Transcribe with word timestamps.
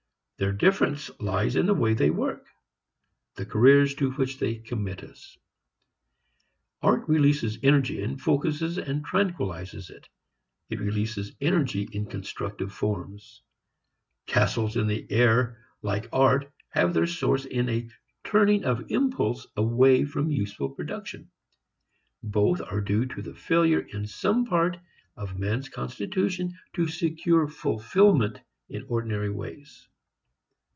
Their 0.39 0.51
difference 0.53 1.11
lies 1.19 1.55
in 1.55 1.67
the 1.67 1.73
way 1.75 1.93
they 1.93 2.09
work, 2.09 2.47
the 3.35 3.45
careers 3.45 3.93
to 3.93 4.09
which 4.13 4.39
they 4.39 4.55
commit 4.55 5.03
us. 5.03 5.37
Art 6.81 7.07
releases 7.07 7.59
energy 7.61 8.01
and 8.01 8.19
focuses 8.19 8.79
and 8.79 9.05
tranquilizes 9.05 9.91
it. 9.91 10.09
It 10.71 10.79
releases 10.79 11.33
energy 11.41 11.87
in 11.91 12.07
constructive 12.07 12.73
forms. 12.73 13.43
Castles 14.25 14.75
in 14.77 14.87
the 14.87 15.05
air 15.11 15.63
like 15.83 16.09
art 16.11 16.51
have 16.69 16.95
their 16.95 17.05
source 17.05 17.45
in 17.45 17.69
a 17.69 17.87
turning 18.23 18.63
of 18.63 18.89
impulse 18.89 19.45
away 19.55 20.05
from 20.05 20.31
useful 20.31 20.71
production. 20.71 21.29
Both 22.23 22.61
are 22.63 22.81
due 22.81 23.05
to 23.05 23.21
the 23.21 23.35
failure 23.35 23.81
in 23.81 24.07
some 24.07 24.45
part 24.47 24.79
of 25.15 25.37
man's 25.37 25.69
constitution 25.69 26.57
to 26.73 26.87
secure 26.87 27.47
fulfilment 27.47 28.41
in 28.69 28.87
ordinary 28.89 29.29
ways. 29.29 29.87